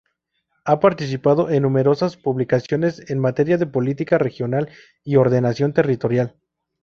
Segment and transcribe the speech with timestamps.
[0.65, 4.67] Ha participado en numerosas publicaciones en materia de política regional
[5.03, 6.37] y ordenación territorial.